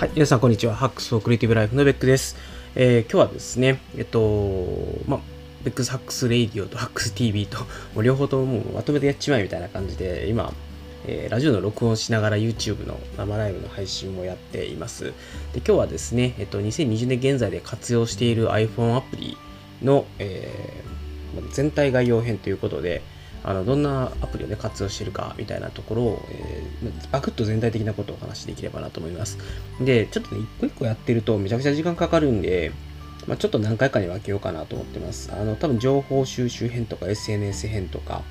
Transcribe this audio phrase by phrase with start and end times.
[0.00, 0.74] はい、皆さんこんにちは。
[0.74, 2.34] Hacks for Creative Life のベックです。
[2.74, 5.20] えー、今日はですね、えっと、まあ、
[5.62, 7.66] Beck's Hacks Radio と Hacks TV と、も
[7.96, 10.54] う両方ともまとめてやっちまえみたいな感じで、今、
[11.06, 15.04] えー、ラジオの録音しながら YouTube の生ライブの配信もやっています。
[15.04, 15.12] で、
[15.56, 19.36] 今日はですね、えっと、2020年現在で活用している iPhone アプリ
[19.82, 23.02] の、えー、全体概要編ということで、
[23.42, 29.38] あのどんなアプリを、ね、活用してるかみたいなところを、えー、バクッと全体的なことをお話しできればなと思います。
[29.80, 32.72] で、ちょっとね、一個一個やってるとめちゃくちゃ時間かかるんで、
[33.26, 35.32] まあ、ちょっと何回かに分けようかなと思ってます。
[35.32, 38.22] あの、多分情報収集編とか SNS 編とか、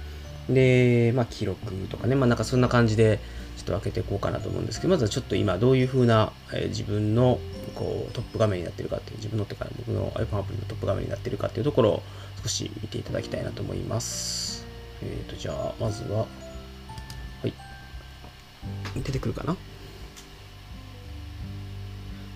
[0.49, 3.20] で、まあ、記録とかね、まあ、なんかそんな感じで、
[3.57, 7.40] ちょっと分けていこうかなと思うんですけど、まずはちょっと今どういう風な、えー、自分の
[7.76, 12.04] こうトップ画面になってるかっていう、自分のってから僕の iPhone アプリのトップ画面になってるかっていうところを
[12.41, 14.48] 少し見ていただきたいなと思います。
[15.02, 16.27] えっ、ー、と、じゃあ、まずは、は
[17.45, 17.53] い。
[19.02, 19.55] 出てくるかな？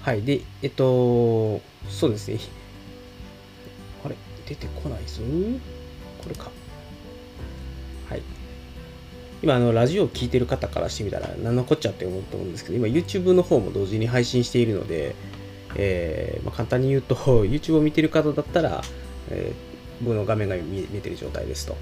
[0.01, 0.21] はい。
[0.23, 2.39] で、えっと、そうですね。
[4.05, 4.15] あれ？
[4.47, 5.21] 出てこないぞ。
[6.21, 6.51] これか。
[8.09, 8.21] はい。
[9.41, 15.16] 今、あの、ラジオを聴いてる方からしてみたら、何のこっちゃって思うと思うんですけど、今、YouTube の方も同時に配信しているので、
[15.75, 18.81] えー、まあ、簡単に言うと、 YouTube を見てる方だったら、
[19.29, 21.75] えー、僕の画面が見えてる状態ですと。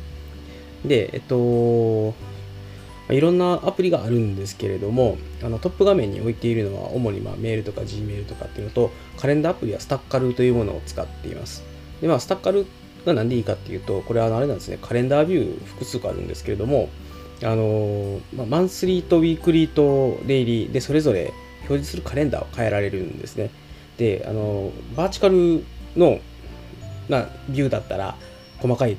[0.85, 2.13] で、えっと、
[3.09, 11.63] いろんなアプリがあるんですけれども、あのトップ画面に置いているのは、主にまメールとか Gmail とかっていうのと、カレンダーアプリはスタッカルというものを使っています。
[12.01, 12.65] で、まあ、スタッカル
[13.05, 16.89] が何でいいかっていうと、これはあれなんですね、カレンダービュー複数個あるんですけれども、
[17.43, 23.49] あのまあ、マンスリーとウィークリーとデイリーでそれぞれ表示するカレンダーを変えられるんですね。
[23.97, 25.63] で、あのバーチカル
[25.97, 26.19] の、
[27.09, 28.15] まあ、ビューだったら
[28.59, 28.97] 細かい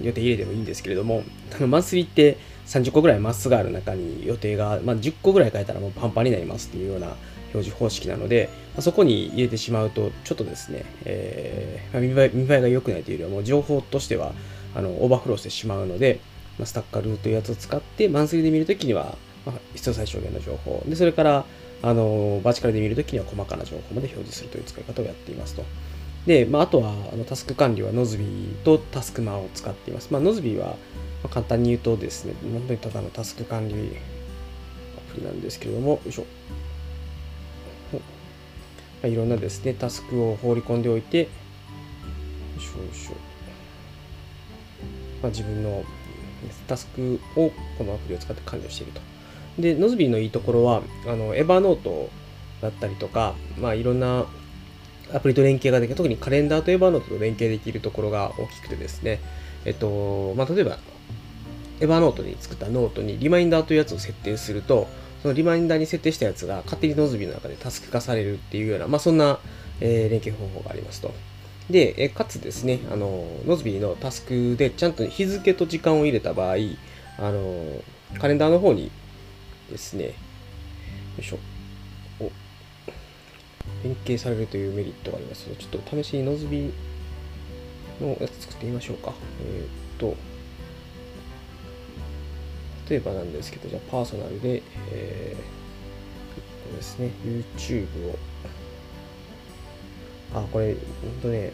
[0.00, 1.22] 予定入れてもいいんですけれども、
[1.66, 7.08] マンスリーって30個ぐらいマスがある中に予定が、まあ、10個ぐらい超えたらもうパンパンになりますっていうような
[7.54, 14.32] 表示方式なので、まあ、そこに入れてしまうと、ちょっとですね、えー、まあ、見栄え見栄えが良くないというよりは、もう情報としては
[14.74, 16.20] あのオーバーフローしてしまうので、
[16.58, 19.16] まあ、 Staccal というやつを使って、マンスリーで見るときには、
[19.46, 21.44] まあ、必要最小限の情報、でそれから
[21.80, 25.64] あのバーチカルで見るときには細かな情報まで表示するという使い方をやっていますと。
[26.28, 30.12] で、まあ、あとはあのタスク管理はノズビーとタスクマを使っています。
[30.12, 30.76] まあ、ノズビーは、
[31.22, 36.26] ま簡単に言うとですね、本当にただのタスク管理アプリなんですけれども、よいしょ。
[37.94, 37.98] ま
[39.04, 41.24] あ、いろんなですね、タスクを放り込んでおいて、よ
[42.58, 43.12] いしょよいしょ。
[45.22, 45.82] まあ、自分の
[46.66, 49.00] タスクをこのアプリを使って管理をしていると。
[49.58, 52.10] で、 Nozbe のいいところは、あの Evernote
[52.60, 54.26] だったりとか、まあ、いろんな
[55.12, 59.20] アプリと連携ができる、特にカレンダーと Evernote と連携できるところが大きくてですね、
[59.64, 60.78] えっと、まあ、例えば、
[61.80, 64.88] Evernote に作ったノートにリマインダーというやつを設定すると、
[65.22, 69.38] そのリマインダーに設定したやつが勝手に Nozbe の中でタスク化されるっていうような、まあ、そんな、
[69.80, 71.12] えー、連携方法がありますと。
[71.70, 76.56] で、えかつですね、あの、 Nozbe のタスクでちゃんと日付と時間を入れた場合、
[77.18, 77.82] あの、
[78.18, 78.90] カレンダーの方に
[79.70, 80.12] ですね、よ
[81.20, 81.38] いしょ、
[83.82, 86.72] 変形されるというメリットがありますちょっと試しにノズビ
[88.00, 89.12] のやつ作ってみましょうか。
[89.42, 89.68] えー、っ
[89.98, 90.16] と、
[92.88, 94.62] 例えばなんですけど、じゃあパーソナルで、
[94.92, 98.18] えー、ですね、YouTube を、
[100.34, 101.52] あ、これ、ほんとね、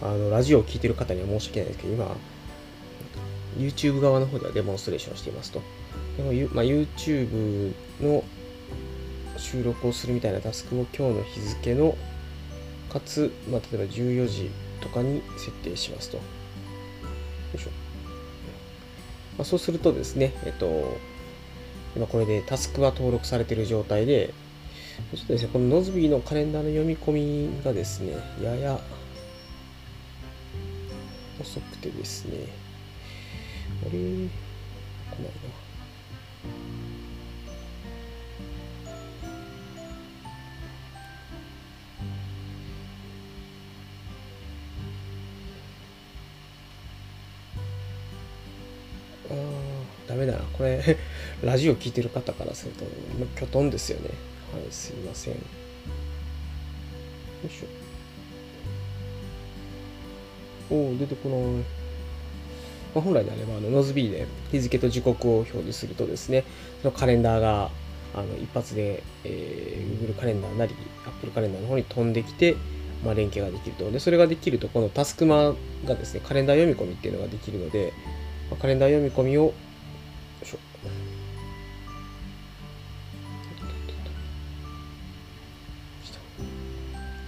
[0.00, 2.16] あの、ラジオを聴いてる方には申し訳ないですけど、今、
[3.58, 5.60] YouTube 側の方ではデモンストレーションしていますと。
[6.16, 8.24] でも、まあ、YouTube の
[9.38, 11.96] 収録をするみたいなタスクを今日の日付の
[12.92, 14.50] かつ、まあ、例えば14時
[14.80, 16.16] とかに設定しますと。
[16.16, 16.22] よ
[17.54, 17.70] いしょ。
[19.36, 20.96] まあ、そうするとですね、えっと、
[21.96, 24.34] 今これでタスクは登録されている状態で、
[25.14, 27.12] ちょっとですね、このノズビーのカレンダーの読み込
[27.50, 28.80] みがですね、やや
[31.40, 32.46] 遅くてですね、
[33.82, 35.67] あれ、来ないな。
[51.42, 52.84] ラジオ聞いてる方からすると、
[53.38, 54.10] きょとんですよね。
[54.52, 55.34] はい、すいません。
[55.34, 55.40] よ
[57.46, 60.74] いしょ。
[60.74, 61.40] おお、出てこない。
[62.94, 66.44] まあ、本来であれば、あのノズビーで日付と時刻を表示するとですね、
[66.82, 67.70] そのカレンダーが
[68.14, 70.74] あの一発で、えー、Google カレンダーなり
[71.06, 72.56] Apple カレンダーの方に飛んできて、
[73.04, 73.90] まあ、連携ができると。
[73.90, 77.92] で、それができると、このタスクマがですね、カレンダー読み込みっていうのができるので、
[78.60, 79.52] カレンダー読み込みを、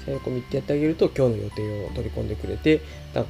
[0.04, 2.80] サインコミってやってあげると、今日の予定を取り込んでくれて、
[3.14, 3.22] ま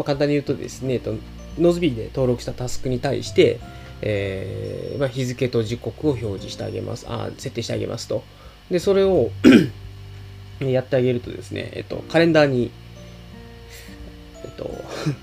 [0.00, 1.14] あ、簡単に言うとですね、と
[1.58, 3.60] ノズビーで登録したタスクに対して、
[4.00, 7.06] えーまあ、日付と時刻を表示してあげます。
[7.08, 8.22] あ設定してあげますと。
[8.70, 9.30] で、それを
[10.60, 12.70] やってあげるとですね、えっと、カレンダーに、
[14.44, 14.70] えっと、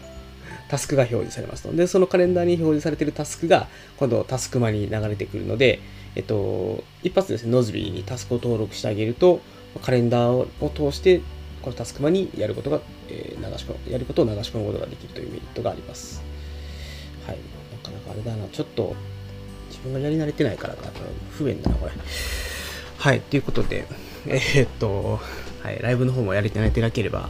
[0.69, 1.73] タスクが表示されますと。
[1.73, 5.79] で、そのカレンダーに表示されているタスクが、今度タスクマに流れてくるので、
[6.15, 9.41] えっと、一発ですね、ノズビーにタスクを登録してあげると、
[9.81, 11.21] カレンダーを通して、
[11.61, 12.79] このタスクマにやることが、
[13.09, 16.23] えー、流し込やることを流し込むことができるというメリットがあります。
[17.25, 17.37] はい。
[17.71, 18.95] なかなかあれだな、ちょっと、
[19.69, 20.89] 自分がやり慣れてないからか、
[21.31, 21.91] 不便だな、これ。
[22.97, 23.21] はい。
[23.21, 23.85] ということで、
[24.27, 25.19] えー、っと、
[25.63, 27.29] はい、ライブの方もやり慣れてなければ、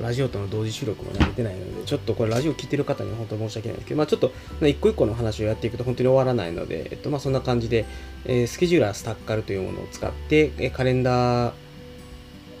[0.00, 7.84] ラジオとの同時収録も慣れてないので、ちょっとこれラジオ聞いてる方に本当申し訳ないんですけど、まあちょっと、一個一個の話をやっていくと本当に終わらないので、えっとまあそんな感じで、
[8.24, 11.52] えー、スケジューラー Staccal というものを使って、えカレンダー、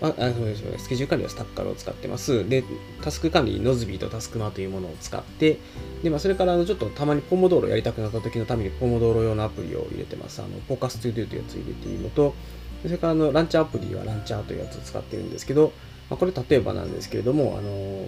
[0.00, 2.46] あ、あそうですね、スケジュール管理は Staccal を使ってます。
[2.48, 2.62] で、
[3.02, 5.58] タスク管理、 Nozbe と Taskuma というものを使って、
[6.02, 10.40] で、まあ、それからあのちょっとたまにポモドーロやりたくなった時のためにポモドーロ用のアプリを入れてます。
[10.40, 12.34] あの、 Focus To-Do というやつを入れているのと、
[12.82, 15.72] それからあのランチャーアプリは Launcher というやつを使ってるんですけど、
[16.10, 18.06] まあ、これ例えばなんですけれども、あの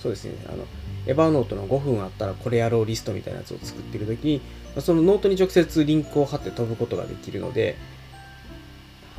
[0.00, 0.64] そうですね、あの、
[1.06, 4.40] Evernote の5分あったらこれやろうリストみたいなやつを作っているときに、
[4.78, 7.76] そのノートに直接リンクを貼って飛ぶことができるので、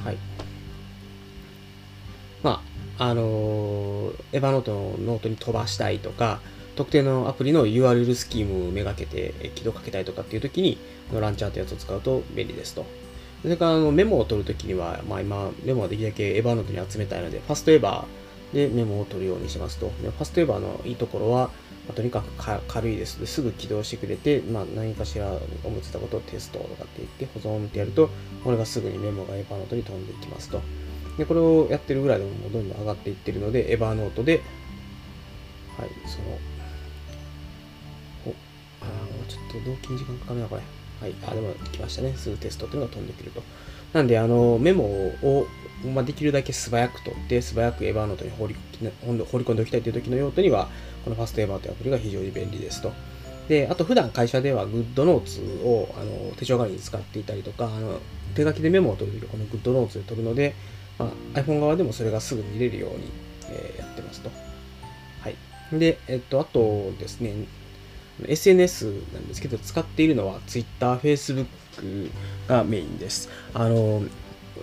[0.03, 0.17] はい。
[2.41, 2.63] ま
[2.97, 6.39] あ、あの Evernote のノートに飛ばしたいとか、
[6.75, 10.77] 特定のアプリの URL スキームをめがけて起動かけたいとかっていうときに、
[11.09, 12.85] このランチャーというやつを使うと便利ですと。
[13.41, 18.03] それからあのメモを取るときには、まあ、今、メモはできるだけエヴァノートに集めたいので、ファストエヴァ
[18.53, 19.89] でメモを取るようにしますと。
[19.89, 21.47] ファストエヴァのいいところは、
[21.87, 22.27] まあ、とにかく
[22.67, 23.25] 軽いです。
[23.25, 25.31] すぐ起動してくれて、まあ、何かしら
[25.63, 28.09] 思ってたことをテストとかって言って保存ってやると、
[28.43, 30.61] これがすぐにメモがエヴァノートに飛んでいきますと。
[31.17, 34.41] で、これをやってるぐらいでもどんどん上がっていってるので、エヴァノートで、
[35.77, 36.37] はい、その、
[38.27, 38.35] お、
[38.81, 38.85] あ
[39.27, 40.61] ちょっと同期に時間かかるな、これ。
[41.01, 41.13] はい。
[41.25, 42.13] あ、でも来ましたね。
[42.15, 43.41] すぐテストというのが飛んでくると。
[43.93, 45.47] なんで、あの、メモを、
[45.93, 48.55] まあ、できるだけ素早く取って、素早くエヴァーノートに放り
[49.05, 50.69] 放り込んでおきたいという時の用途には、
[51.03, 52.91] このファストエヴァーというアプリが非常に便利ですと。
[53.47, 57.99] で、あと普段会社では GoodNotes をあの手帳代わりに使っていたりとか、あの
[58.35, 60.53] 手書きでメモを取るときこの GoodNotes で取るので、
[60.99, 63.11] まあ、iPhone 側でもそれがすぐ見れるように、
[63.49, 64.29] えー、やってますと。
[65.21, 65.35] はい。
[65.79, 67.33] で、えっと、あとですね、
[68.27, 71.47] SNS なんですけど、使っているのは Twitter、Facebook
[72.47, 73.29] がメインです。
[73.53, 74.03] あの、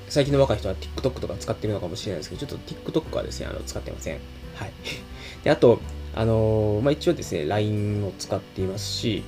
[0.09, 4.21] 最近の若い人は TikTok とか使ってるのかもしれないですけど、ちょっと TikTok はですね、あの使ってません。
[4.55, 4.73] はい。
[5.45, 5.81] で、あと、
[6.15, 9.23] あの、まあ、一応ですね、LINE を使っていますし、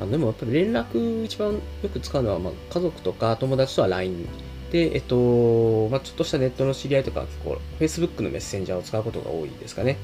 [0.00, 1.60] あのでもやっぱり連絡一番よ
[1.92, 4.28] く使うのは、まあ、家族とか友達とは LINE。
[4.70, 9.96] で、えっと、まあ、ちょっとしたネットの知り合いとか結構 Facebook のメッセンジャーを使うことが多いですかね。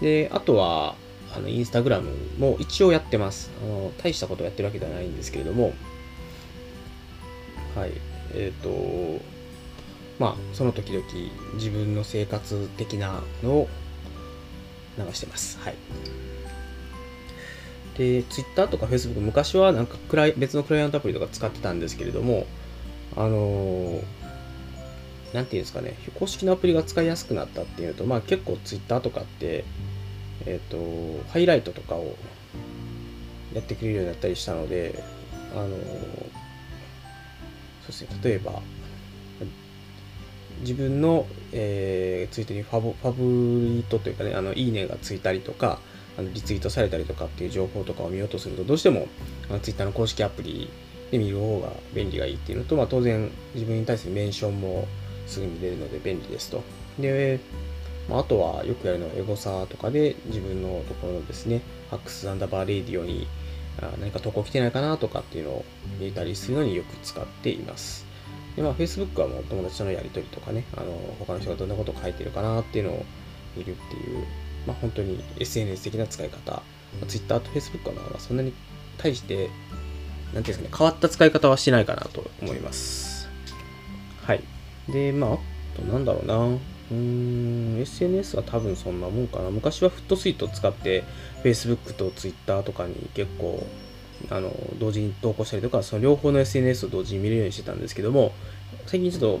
[0.00, 0.96] で、あとは、
[1.34, 3.50] あの、インスタグラムも一応やってます。
[3.62, 5.72] あの、大したことやってるわけではないんですけれども、
[7.74, 7.92] はい。
[8.34, 9.22] えっ、ー、と、
[10.18, 11.04] まあ、その時々
[11.54, 13.68] 自分の生活的なのを
[14.98, 15.58] 流してます。
[15.60, 15.74] はい。
[17.96, 22.46] で、Twitter とか Facebook、昔はなんかクライ別のクライアントアプリとか使ってたんですけれども、
[23.16, 24.00] あの
[25.34, 29.64] なんていうんですかね、公式のアプリが使いやすくなったっていうと、まあ結構 Twitter とかって、
[30.46, 32.16] えっ、ー、と、ハイライトとかを
[33.54, 35.02] やってくれるようになったりしたので、
[35.54, 35.78] あの、そう
[37.88, 38.60] ですね、例えば、
[40.60, 45.78] 自分の、えー、ツイートにファブファブリートというかね、あの、いいねがついたりとか、
[46.18, 49.08] あのリツイートされたりとかっていう情報とかを見ようとすると、どうしても、
[49.48, 50.70] あのツイッターの公式アプリ
[51.10, 54.86] で見る方が便利がいいっていうのと、まあ、当然自分に対するメンションも
[55.26, 56.62] すぐに出るので便利ですと。
[56.98, 57.40] で、
[58.08, 63.26] まあ、あとはよくやるのはエゴサーとかで自分のところのですね、ファックスアンダーバーレディオに
[64.00, 65.64] 何か投稿来てないかなとかっていうのを
[65.98, 68.06] 見たりするのによく使っています。
[68.56, 73.04] で、まあ、Facebook はもう友達とのやりとりとかね、あの、他の人がどんなことを書いてるかなっていうのを
[73.56, 74.26] 見るっていう、
[74.66, 76.52] まあ、本当に SNS 的な使い方。
[76.52, 76.62] ま
[77.02, 78.52] あ、Twitter と Facebook はまあそんなに
[78.98, 79.48] 対して、
[80.34, 83.28] なんていうんですかね、変わった使い方はしないかなと思います。
[84.22, 84.42] はい。
[84.88, 85.36] で、まあ、あ
[85.76, 86.58] となんだろうな。
[86.92, 89.50] うーん、SNS は多分そんなもんかな。
[89.50, 91.04] 昔はフットスイートを使って、
[91.42, 93.66] Facebook と Twitter とかに結構、
[94.30, 98.32] あの、同時に投稿したりとか、その両方の SNS を同時に見れるようにしてたんですけども、
[98.86, 99.40] 最近ちょっと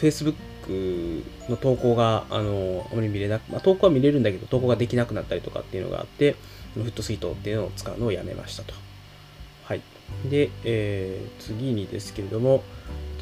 [0.00, 6.36] Facebook の投稿が、あの、あまり見れなく、まあ、投稿は見れるんだけど、投稿ができなくなったりとかっていうのがあって、
[6.74, 8.74] フットスイートっていうのを使うのをやめましたと。
[9.64, 9.82] はい。
[10.30, 12.62] で、えー、次にですけれども、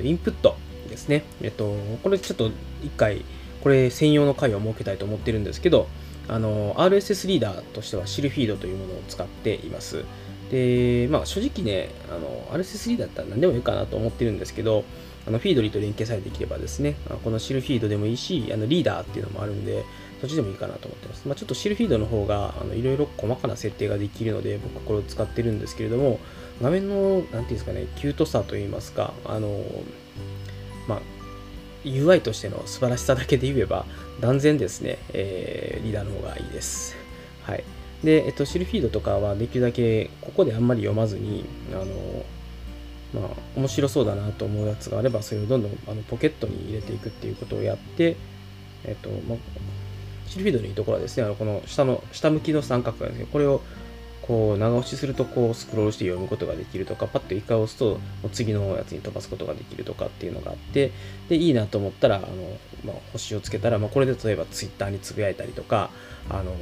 [0.00, 0.56] インプット
[0.88, 1.25] ですね。
[1.42, 2.50] えっと、これちょっと
[2.82, 3.25] 一回
[3.62, 5.88] これ専用の回を設けたいと思ってるんですけど、
[6.28, 10.04] あの RSS リーダーとしてはシルフィードというものを使っています。
[10.50, 14.84] で、まあ正直ね、あの RSS リーダーだったら何でもいいかなと思ってるんですけど、
[15.26, 19.84] あのフィードリーと連携さえできればですね、このシルフィードでもいいし、あのリーダーっていうのもあるんで、
[20.20, 21.28] そっちでもいいかなと思ってます。
[21.28, 26.20] まあ、ちょっとシルフィードの方がいろいろ細かな設定ができるので、僕これを使ってるんですけれども、
[26.62, 29.62] 画面の、なんていうんですかね、キュートさといいますか、あの、
[30.88, 31.00] まあ、
[31.86, 33.86] UI としての素晴らしさだけで言えば、
[34.20, 36.96] 断然ですね、えー、リーダーの方がいいです。
[37.42, 37.64] はい。
[38.04, 41.86] で、えっと、シルフィードとかはできるだけここであんまり読まずに、あの、
[43.14, 48.16] まあ、面白そうだなと思うやつがあれば、それをどんどんあのポケットに入れていくっていうことをやって、
[48.84, 49.38] えっと、まあ、
[50.26, 53.62] シルフィードのいいところはですね、あのこの下の、下向きの三角がですね、これを
[54.26, 58.00] こう長押しするとこうスクロールして読むことができるとか、パッと一回押すと
[58.33, 60.92] 次のやつに飛ばすことができるとかっていうのがあって、
[61.28, 62.26] で、いいなと思ったら、あの、
[62.85, 65.90] まあ、星をつけたら、まあ、これで例えば Twitter につぶやいたりとか、
[66.28, 66.54] あの、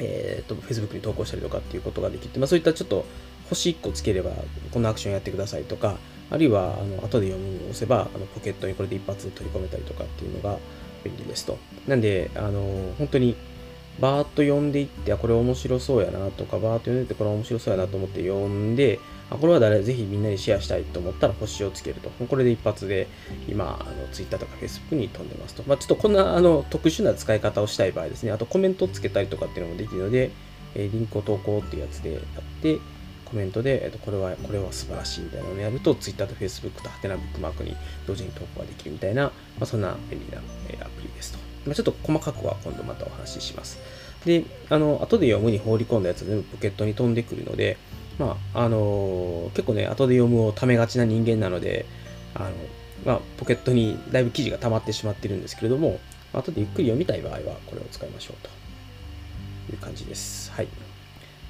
[0.00, 3.04] えっ、ー、と、Facebook に投稿したりとかっていうことができて、まあ、そういったちょっと
[3.48, 4.32] 星1個つければ、
[4.72, 5.98] このアクションやってくださいとか、
[6.30, 10.58] あるいは、あの、後で読むを押せば、あの、ポケットにこれで一発取り込めたりとかっていうのが
[11.04, 11.58] 便利ですと。
[11.86, 13.36] なんで、あの、本当に、
[14.00, 18.98] バーッと読んでいって、あ、これ面白そうやなとか、バーッと読んでいって、これ面白そうやなと思って読んで、
[19.30, 22.10] あ、これは誰、ぜひみんなにシェアしたいと思ったら星をつけると。
[22.10, 23.06] これで一発で、
[23.48, 25.62] 今、あの Twitter とか Facebook に飛んでますと。
[25.66, 30.30] まあ、ちょっとこんなあの特殊な使い方をしたい場合ですね、あとコメントをつけたりとかっていうのもできるので、
[30.74, 32.22] えリンクを投稿っていうやつでやっ
[32.62, 32.78] て、
[33.24, 37.74] コメントで、えっと、これは、これは素晴らしいみたいなのをやると、Twitter と Facebook とハテナブックマークに
[38.06, 39.30] 同時に投稿ができるみたいな、ま
[39.62, 41.43] あ、そんな便利な、えアプリですと。
[41.66, 43.78] ま、ちょっと細かくは今度またお話しします。
[44.24, 47.76] で、あの、後で読むに放り込んだやつ全部ポケットに飛んでくるので、
[48.18, 51.86] まあ、あのー、結構ね、後で読むをためがちな人間なので、
[52.34, 52.50] あの、
[53.04, 55.98] まあ、ポケットにだいぶ記事が溜まってしまってるんですけれども、
[56.32, 60.50] 後でゆっくり読みたい場合はこれを使いましょうという感じです。
[60.52, 60.68] はい。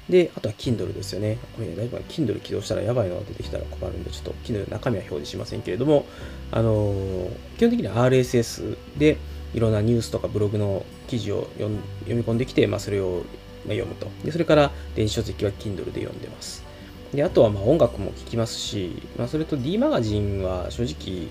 [0.09, 1.37] で、あとは Kindle ですよね。
[1.55, 6.05] これね、だいぶ Kindle 起動したらやばいのが出てきたら困るんで、ちょっと Kindle 中身は表示しませんけれども、
[6.51, 9.17] あのー、基本的には RSS で
[9.55, 11.69] いろんなニュースとかブログの記事を読
[12.07, 13.23] み込んできて、まあ、それを
[13.63, 14.07] 読むと。
[14.25, 16.65] で、それから電子書籍は Kindle で読んでます。
[17.13, 21.29] で、あとはまあ音楽も聴きますし、まあ、それと D マガジンは正直、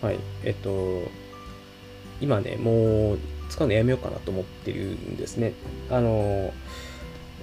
[0.00, 1.02] はい、えっと、
[2.22, 3.18] 今ね、もう
[3.50, 5.52] 使うのやめようかなと思ってるんですね。
[5.90, 6.54] あの、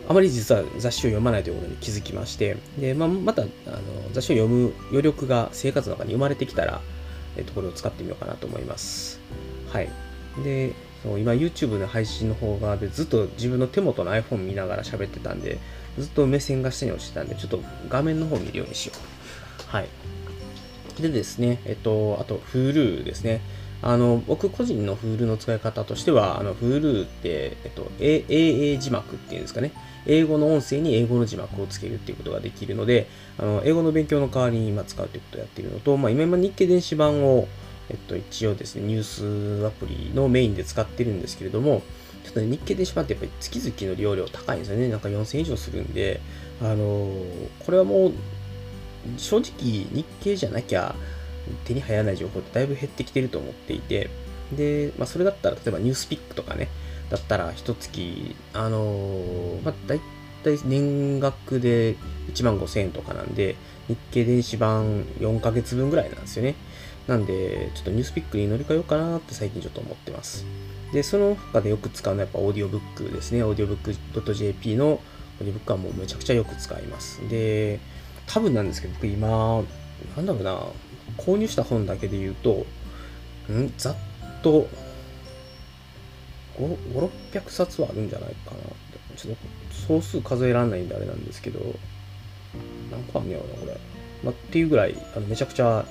[0.09, 3.49] あまり実は雑誌を読まないということに気づきまして、で、まあ、またあの
[4.13, 6.81] 雑誌を読む余力が生活の中に生まれてきたら、
[7.37, 9.19] えっと、これを使ってみようかなと思います。
[9.69, 9.89] はい。
[10.43, 15.59] で、そう今 YouTube の配信の方側でずっと自分の手元の iPhone 見ながら喋ってたんで、
[15.97, 19.71] ずっと目線が下に落ちてたんで、ちょっと画面の方見るようにしよう。
[19.71, 19.89] はい。
[21.01, 23.41] でですね、えっと、あと Hulu ですね。
[23.81, 29.71] あの、僕個人の Hulu の使い方としては、あの、Hulu って、えっと、AA 字幕っていうんですかね。
[30.07, 37.47] 英語の音声に英語の字幕をつけるっていうことができるので、あの、英語の勉強の代わりに今使うということをやっているのと、まあ、今今日経電子版を、
[37.89, 41.83] えっと、一応ですね、ニュースアプリのメインで使ってるんですけれども、
[42.23, 44.89] ちょっとね、日経電子版ってやっぱり月々の利用料高いんですよね。
[44.89, 46.19] なんか4000以上するんで、
[46.61, 47.09] あの
[47.65, 48.13] これはもう、
[49.17, 50.95] 正直日経じゃなきゃ
[51.65, 54.09] 手に入らない情報ってだいぶ減ってきてると思っていて、
[54.51, 56.67] で、まあ、それだったら、例えばニュースピックとかね、
[57.09, 60.01] だったら、一月、あのー、まあ、だい
[60.43, 61.95] たい年額で
[62.33, 63.55] 1万5000円とかなんで、
[63.87, 66.55] 日経電子版4ヶ月分ぐらいなんですよね。
[67.07, 70.45] なんで、ちょっとニュースピックに乗り換えようかなって最近ちょっと思ってます。
[70.91, 73.43] で、その他でよく使うのはやっぱオーディオブックですね。
[73.43, 74.99] オーディオブック .jp のオー
[75.39, 77.27] ディオブックはもうめちゃくちゃよく使います。
[77.29, 77.79] で、
[78.27, 79.63] 多分なんですけど、僕今、
[80.17, 80.59] なんだろうな、
[81.17, 82.65] 購入した本だけで言うと、
[83.51, 83.73] ん？
[83.77, 83.95] ざっ
[84.43, 84.67] と
[86.59, 88.97] 5、600冊はあるんじゃないかなって。
[89.17, 89.47] ちょっと
[89.87, 91.59] 総数数えられないんであれなんですけど、
[92.91, 93.77] 何個あんねやろな、これ。
[94.23, 95.85] まあ、っていうぐらい、あのめちゃくちゃ、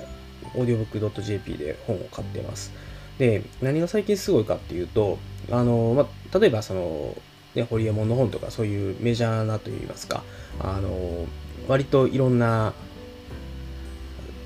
[0.55, 2.71] オーディオブック .jp で本を買ってます。
[3.19, 5.17] で、何が最近すごいかっていうと、
[5.51, 7.17] あの、まあ、例えばその、
[7.55, 10.23] ね、ホリエモンの本とかそういうメジャーなといいますか、
[10.59, 11.25] あの、
[11.67, 12.73] 割といろんな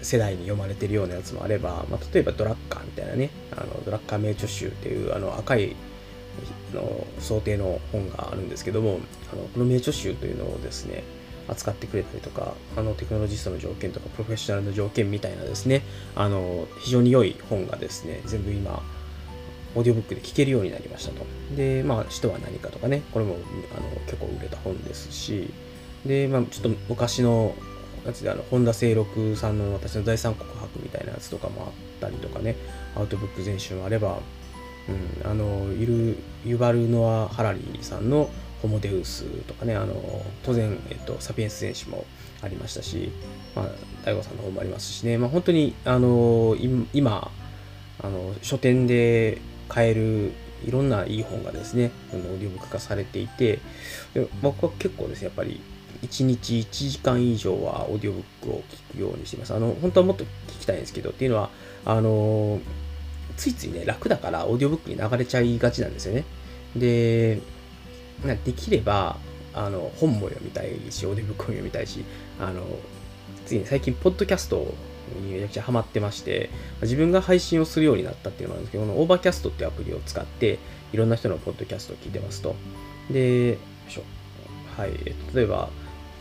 [0.01, 5.75] 世代に読まれてるようなやつもあれば、まあ、例えばドラッカーみたいなね、あのドラッカー名著集っていうあの赤い
[6.73, 8.99] の想定の本があるんですけども、
[9.31, 11.03] あのこの名著集というのをですね、
[11.47, 15.83] 扱ってくれたりとか、あのテクノロジストの条件とか、プロフェッショナルの条件みたいなですね、
[16.15, 18.81] あの非常に良い本がですね、全部今、
[19.75, 21.25] オーディオブックで聞けるようになりましたと。
[21.55, 23.35] で、まあ、使徒は何かとかね、これも
[23.77, 25.49] あの結構売れた本ですし、
[26.05, 27.55] で、まあ、ちょっと昔の
[28.05, 32.55] なんつうあの本田清六さんの私の財産告白みたいなやつとかもあったりとかね
[32.95, 34.19] アウトブック全集もあれば、
[34.89, 38.29] うん、あのユルユバルノア・ハラリーさんの
[38.61, 39.95] ホモデウスとかねあの
[40.43, 42.05] 当然、えっと、サピエンス全史も
[42.41, 43.11] ありましたし、
[43.55, 43.65] まあ、
[44.03, 46.55] 大悟さんの方もありますしね、まあ、本当にあの
[46.93, 47.31] 今
[48.03, 50.31] あの書店で買える
[50.65, 53.59] いろんないい本がですね、オーディオブック化されていて、
[54.41, 55.61] 僕は結構ですね、やっぱり
[56.03, 59.53] 1日1時間以上はオーディオブックを聞くようにしています。
[59.53, 60.27] あの、本当はもっと聞
[60.61, 61.49] きたいんですけど、っていうのは、
[61.85, 62.59] あの、
[63.37, 66.25] ついついね、楽だからオーディオブックに流れちゃいがちなんですよね。
[66.75, 67.39] で、
[68.25, 69.17] なできれば、
[69.53, 72.03] あの、本も読みたいし、オーディオブックも読みたいし、
[72.39, 72.63] あの、
[73.45, 74.73] 次に最近、ポッドキャスト
[75.21, 76.49] にめちゃくちゃハマってまして、
[76.81, 80.59] 自分が配信をするようになったっていうのもあるんですけど、この Overcast っていうアプリを使って、
[80.93, 82.55] いろんな人のポッドキャストを聞いてますと。
[83.09, 83.57] で、
[83.89, 84.03] しょ。
[84.77, 84.91] はい。
[85.35, 85.69] 例えば、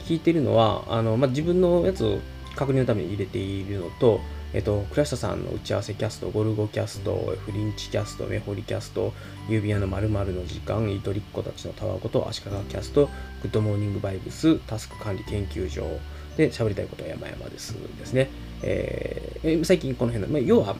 [0.06, 2.18] 聞いてるのは、あの、まあ、自分のやつを
[2.56, 4.20] 確認のために入れているのと、
[4.52, 9.12] えっと、倉下さんの打ち合わせキャスト、ゴルゴキャスト、フリンチキャスト、メホリキャスト、
[9.48, 13.08] 指輪の〇〇の時間、イトリッコたちのタワーこと、足利キャスト、
[13.42, 15.86] グッドモーニングバイブス、タスク管理研究所
[16.36, 18.28] で喋りたいことは山々ですですね。
[18.62, 20.76] えー、最近この辺の、まあ、要は、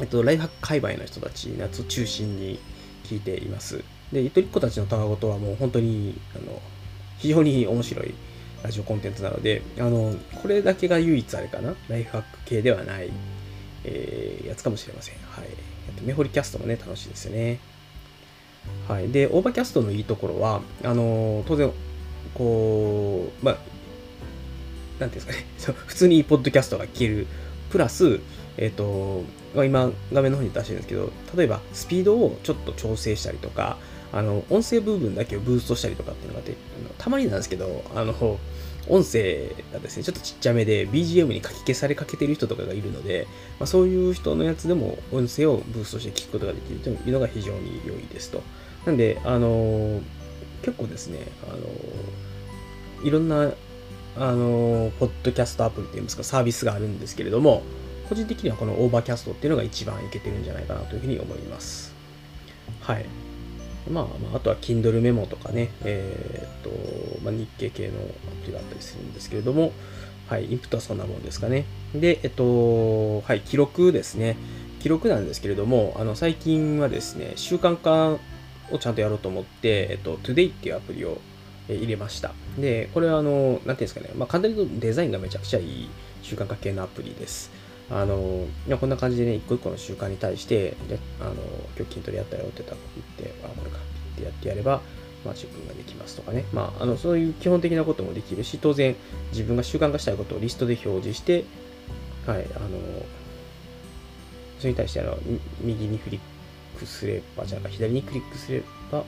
[0.00, 2.58] えっと、ライフハック界隈の人たちのやつを中心に
[3.04, 3.84] 聞いています。
[4.12, 6.60] で、ゆとりっ子たちのたわごとはもう本当に、あの、
[7.18, 8.14] 非常に面白い
[8.62, 13.10] ラジオコンテンツなので、あの、これだけが唯一あれかな、ライフハック系ではない、
[13.84, 15.14] えー、やつかもしれません。
[15.14, 15.46] はい。
[15.88, 17.58] あと、メホリキャストもね、楽しいですよね。
[18.86, 19.08] はい。
[19.08, 21.72] で、 Overcast のいいところは、あの、当然、
[22.34, 23.58] こう、まあ、
[24.98, 27.26] なんていうんですかね、 普通にポッドキャストが聞ける、
[27.70, 28.20] プラス、
[28.56, 29.24] えっ、ー、と、
[29.64, 33.78] 今、画面の方に出してるんですけど、例えば、スピードをちょっと調整したりとか、
[34.12, 36.56] あの、音声部分だけをブーストしたりとかっていうのがあって、
[36.98, 38.38] たまになんですけど、あの、
[38.88, 43.26] 音声がですね、ちょっとちっちゃめで BGM にかき消されかけてる人とかがいるので、
[43.58, 48.42] まあ、そういう人のやつでも音声をブーストして聞くことができるというのが非常に良いですと。
[48.86, 50.00] なんで、あの
[50.62, 51.18] 結構ですね、
[51.48, 53.52] あのいろんな
[54.16, 57.62] あの、ポッドキャストアプリといいますか、サービスがあるんですけれども、
[58.08, 61.94] 個人的にはこの Overcast っていうのが一番いけてるんじゃないかなというふうに思います。
[62.80, 63.06] はい。
[63.88, 68.00] まあ、あ、あとは Kindle メモとかね、えー、っと、まあ、日経系のア
[68.42, 69.72] プリがあったりするんですけれども、
[70.28, 71.64] はい、インプットはそんなもんですかね。
[71.94, 74.36] で、えっと、はい、記録ですね。
[74.80, 78.18] 記録なんですけれども、あの、最近はですね、習慣化
[78.74, 81.18] をちゃんとやろうと思って、えっと、Today っていうアプリを
[81.68, 82.32] 入れました。
[82.58, 85.88] で、これはあの、なんていうんですかね、まあ、簡単に言うとデザインがめちゃくちゃいい
[86.22, 87.50] 習慣化系のアプリです。
[87.90, 88.46] あの、
[88.78, 91.34] こんな感じでね、一個一個の習慣に対して、であの、
[91.76, 92.76] 今日筋トレやったよって言っ
[93.32, 94.80] て、あ、これかってやってやれば、
[95.24, 96.44] まあ、自分ができますとかね。
[96.52, 98.94] まあ、あの、そういう基本的なこともできるし、当然、
[99.32, 101.44] 自分が習慣化したいことをリストで表示して、
[102.26, 102.78] はい、あの、
[104.58, 105.18] それに対して、あの、
[105.60, 109.04] 右にクリックすれば、じゃあ、左にクリックすれば、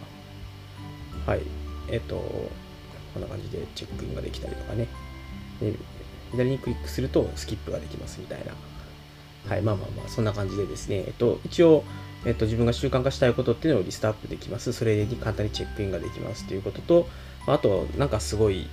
[1.27, 1.43] はい、
[1.89, 4.89] えっと、こんな感じでチェックインができたりとかね。
[6.33, 8.53] 左にクリックするとスキップができますみたいな。
[9.49, 11.85] はい、まあまあまあ、そんな感じでですね、えっと、一応、
[12.25, 14.73] えっと、自分が習慣化したいことっていうのをリストアップできます。
[14.73, 17.09] それに簡単にチェックインができますということと、
[17.47, 18.69] あと、なんかすごい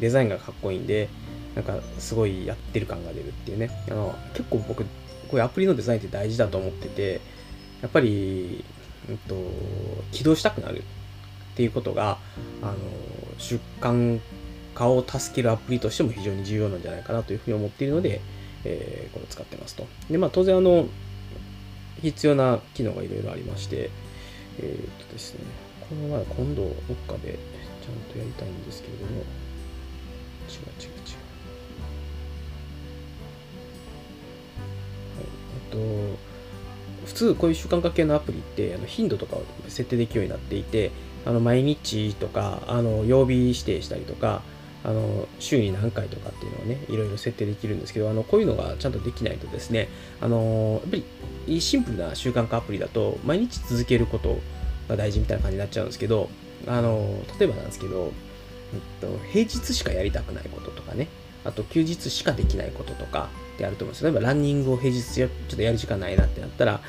[0.00, 1.08] デザインがかっこいいんで、
[1.54, 3.70] なんかすごいやってる感が出るっていうね。
[3.90, 4.88] あの、結構僕、こ
[5.32, 7.20] ういうアプリのデザインって大事だと思ってて、
[7.82, 8.64] やっぱり、
[9.08, 9.34] うんと、
[10.12, 10.82] 起動したくなるっ
[11.56, 12.18] ていうことが、
[12.62, 12.74] あの、
[13.38, 14.20] 習慣
[14.74, 18.20] 化を助けるアプリとしても非常に重要なんじゃないかなというふうに思っているので、
[18.64, 19.86] えー、これ使ってますと。
[20.10, 20.86] で、まあ当然あの、
[22.02, 23.90] 必要な機能がいろいろありまして、
[24.58, 25.40] えー、っとですね、
[25.88, 26.72] この前今度どっ
[27.06, 27.38] かで
[27.82, 29.22] ちゃんとやりたいんですけれども、違う
[30.80, 31.14] 違う違う。
[35.16, 35.26] はい、
[35.70, 36.34] あと、
[37.06, 40.90] 普通こういう習慣化系のアプリってあの頻度とかを設定できるようになっていて、
[41.26, 44.42] あの毎日とかあの曜日指定したりとか
[44.84, 49.88] あの週に何回とかっていうのをねいろいろ設定できるんですけどあのこういうのがちゃんとできないとですね
[50.20, 50.96] あのやっぱ
[51.46, 54.38] りシンプルな習慣化アプリだと毎日続けること
[54.88, 56.28] が大事みたいな感じになっちゃうんですけど
[56.66, 58.12] あの例えばなんですけど、
[58.74, 61.08] えっと、平日しかやりたくないこととかね
[61.44, 66.80] あと休日しかできないこととかってあると思うんです例えばランニングを平日ちょっとやる時間ないなってなったら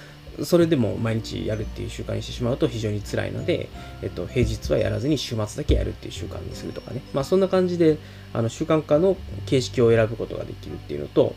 [0.43, 3.69] それでも毎日やるっていう習慣にしてしまうと非常に辛いので、
[4.01, 7.01] えっと、平日はやらずに週末だけやるっていう習慣にするとかね。
[7.13, 7.97] まあそんな感じで、
[8.33, 11.35] あの習慣化の形式を選ぶことができるっていうのと、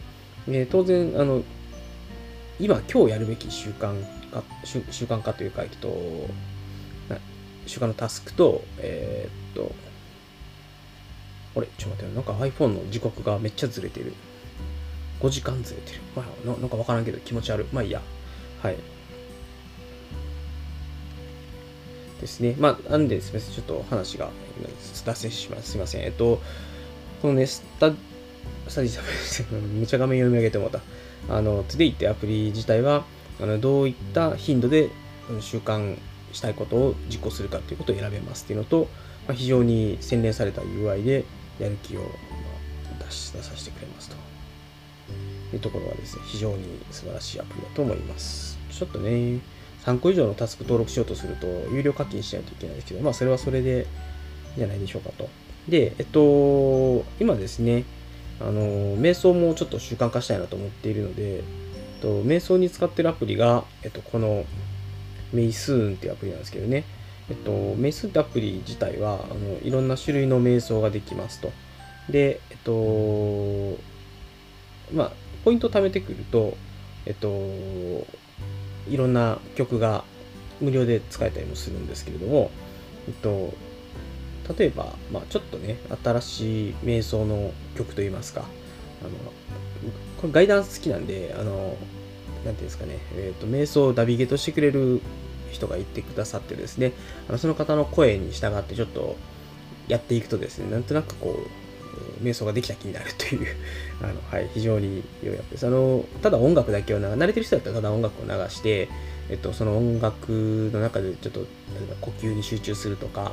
[0.49, 1.43] えー、当然、あの、
[2.59, 3.95] 今、今日やるべき習慣
[4.33, 5.89] 化、習慣化というか、えっと、
[7.67, 9.75] 習慣のタスクと、えー、っと、
[11.57, 11.69] あれ？
[11.79, 14.15] ちょっと待って、なんか iPhone の時刻がめっちゃずれてる。
[15.21, 16.01] 5時間ずれてる。
[16.15, 17.67] まあ、なんかわからんけど気持ち悪い。
[17.73, 18.01] まあいいや。
[18.63, 18.77] はい。
[22.21, 22.57] ですね。
[22.59, 23.55] まあ、なんで、すみません。
[23.55, 24.31] ちょっと話が
[25.05, 25.71] 脱線します。
[25.71, 26.03] すみません。
[26.03, 26.41] えっと、
[27.23, 27.91] このね、スタ、
[28.67, 29.01] スタディサ
[29.51, 30.83] ブ、めちゃ画面読み上げてもらっ
[31.29, 31.37] た。
[31.37, 33.05] あの、Today ってアプリ自体は、
[33.41, 34.91] あのどういった頻度で
[35.41, 35.97] 習慣
[36.33, 38.89] したいことを実行するかということを選べますっていうのと、
[39.27, 41.25] まあ、非常に洗練された UI で
[41.61, 42.01] やる気を
[42.99, 44.17] 出し出させてくれますと
[45.53, 48.59] いうところはですね、非常に素晴らしいアプリだと思います。
[48.71, 49.41] ちょっとね、
[49.85, 53.87] 3個以上のタスク登録しようとすると、有料課金しないといけないですけど、まあ、それはそれでいいん
[54.59, 55.29] じゃないでしょうかと。
[55.69, 57.85] で、えっと、今ですね、
[58.41, 61.43] あの、瞑想もちょっと習慣化したいなと思っているので、
[62.01, 64.45] と、瞑想に使ってるアプリが、えっと、この、
[65.33, 66.85] メイスーンっていうアプリなんですけどね。
[67.29, 71.53] えっと、メイスーンってアプリ自体は、あの、いろんな種類の瞑想ができますと。
[72.09, 73.79] で、えっと、
[74.93, 75.13] まあ、
[75.45, 76.57] ポイントを貯めてくると、
[77.07, 77.29] えっと、
[78.89, 80.05] いろんな曲が
[80.61, 82.51] 無料で使えたりもするんですけれども、
[83.07, 83.55] えっと、
[84.57, 88.43] 例えば、まあ、ちょっとね、新しい瞑想の曲といいますか、
[89.03, 89.11] あの、
[90.21, 91.77] これガイダンス好きなんで、あの、
[92.45, 95.01] なんていうんですかね、えっ、と、瞑想をダビゲートしてくれる
[95.51, 96.93] 人がいてくださってですね、
[97.29, 99.17] あのその方の声に従ってちょっと
[99.87, 101.68] やっていくとですね、なんとなくこう、
[102.23, 103.47] 瞑想ができた気になるという
[104.03, 105.67] あの、はい、非常に良いアップです。
[105.67, 108.89] あの、ただ音楽だけを流、慣れてる人だったらただ音楽を流して、
[109.31, 111.47] えっと、その音楽の中でちょっと、例え
[111.91, 113.33] ば呼吸に集中するとか、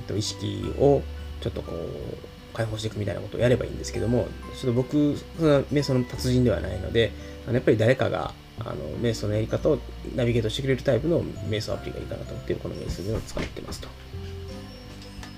[0.00, 1.02] えっと、意識を
[1.40, 4.28] ちょっとこう、解放していくみたいなことをやればいいんですけども、
[4.60, 7.12] ちょっと僕、その瞑想の達人ではないので、
[7.46, 9.78] あのやっぱり誰かがあの瞑想のやり方を
[10.14, 13.88] ナビゲートしてくれるタイプの瞑想アプリがいいかなと思って、この瞑想を使ってますと。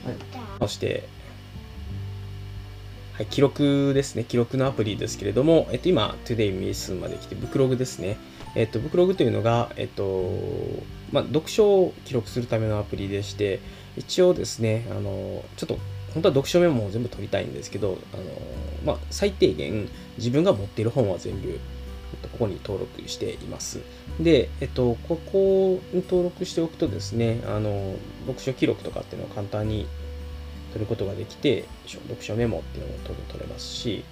[0.04, 0.16] はい、
[0.60, 1.08] そして、
[3.16, 4.24] はい、記録ですね。
[4.24, 8.18] 記録のアプリですけれども、えっと、今、Today ミスまで来て、ブクログですね。
[8.54, 10.30] えっと、ブクログというのが、えっと、
[11.12, 13.60] まあ、読書を記録するためのアプリでして、
[13.96, 15.78] 一応ですね、あの、ちょっと
[16.12, 18.22] 本当は読書メモを全部取りたいんですけど、あの
[18.84, 21.58] まあ、最低限自分が持っている本は全部、
[22.32, 23.80] ここに登録しています。
[24.20, 27.94] で、えっと、ここに登録しておくとですね、あの
[28.26, 29.86] 読書記録とかっていうのを簡単に
[30.76, 34.04] 取ることができて、読書メモっていうのも取取れますし、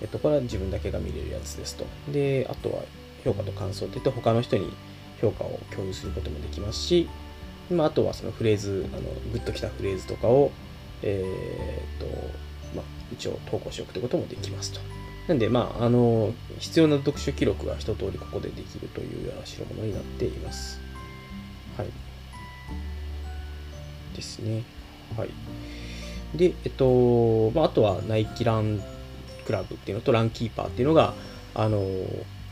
[0.00, 1.84] えっと、これは自分だけが見れるやつですと。
[2.12, 2.82] で、あとは
[3.24, 4.72] 評価と感想って言って他の人に
[5.20, 7.08] 評価を共有することもできますし、
[7.70, 10.50] まあ、あとはそのフレーズ、あのグッときたフレーズとかを
[11.02, 12.28] えー、っと、
[12.74, 14.80] まあ、一応投稿しておくということもできますと。
[15.28, 20.80] なんで、まあ、あの、必要な読書記録が一通りここでできるというような代物になっています。
[21.76, 21.88] はい。
[24.16, 24.64] ですね。
[25.16, 25.30] はい。
[26.34, 28.82] で、えっと、まあ、あとはナイキラン
[29.46, 31.14] クラブっていうのとランキーパーっていうのが、
[31.54, 32.06] あの、いわ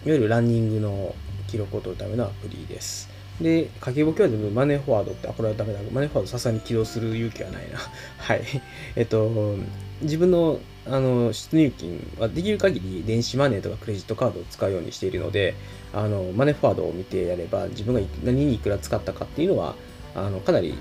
[0.05, 1.15] ゆるランニングの
[1.49, 3.09] 記録を取るためのアプリです。
[3.41, 5.81] で、掛け簿記は全部マネーフォワードって、あ、これはダメだ。
[5.93, 7.79] マネーフォワードさすがに起動する勇気はないな。
[8.19, 8.43] はい。
[8.97, 9.57] えっと、
[10.01, 10.59] 自分の
[10.89, 15.55] あの出入金はできる限り電子マネーとかクレジットカードを使うようにしているので、
[15.93, 19.75] あのマネーフォワードを見てやれば、自分が何にいくら使ったかっていうのは、
[20.15, 20.75] あのかなり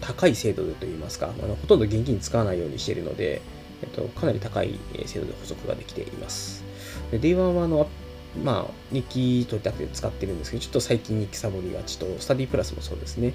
[0.00, 3.40] 高い精度でといいますか、あのほとんど現金使わないようにしているので、
[3.82, 6.64] えっと、かなり高い精度で補足ができています。
[7.10, 7.88] で、Day1 はあの
[8.44, 13.32] まあ、日記取りたくて使ってるんですけど、ちょっと最近日記サボりがちと、スタディプラスもそうですね。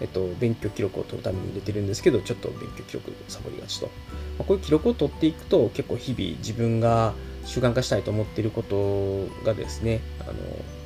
[0.00, 3.86] えっと、勉強記録を取るために入れてるんですけど、ちょっと勉強記録サボりがちと。
[3.86, 3.92] ま
[4.40, 10.34] あ、こういう記録を取っていくと、結構日々自分が習慣化したいと思っていることがですね、あの、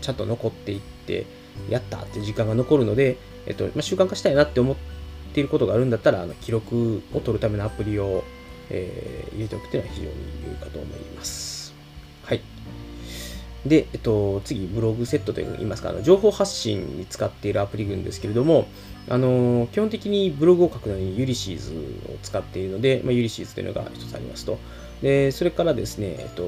[0.03, 1.25] ちゃんと残っていって、
[1.71, 3.17] やったって時間が残るので、
[3.47, 4.98] えっと、まあ、習慣化したいなって思って
[5.39, 8.25] ていることがあるんだったら、あの記録を取るためのアプリを、
[8.71, 10.13] えー、入れておくというのは非常に
[10.47, 11.73] 良いかと思います。
[12.25, 12.43] はい。
[13.65, 18.67] で、えっと、次、ブログセットといいますか、あの情報発信に使っているアプリ群ですけれども、
[19.09, 21.73] あの基本的にブログを書くのにユリシーズ
[22.13, 24.59] を使っているので、まあ、ユリシーズというのが一つありますと。
[25.03, 26.45] で、それからですね、えっと、